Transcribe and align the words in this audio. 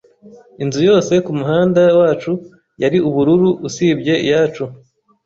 Inzu 0.63 0.79
yose 0.89 1.13
kumuhanda 1.25 1.81
wacu 1.99 2.31
yari 2.81 2.97
ubururu 3.07 3.49
usibye 3.67 4.13
iyacu. 4.25 4.63